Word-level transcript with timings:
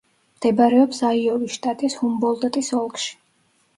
მდებარეობს 0.37 1.01
აიოვის 1.09 1.53
შტატის 1.57 1.99
ჰუმბოლდტის 2.01 2.73
ოლქში. 2.83 3.13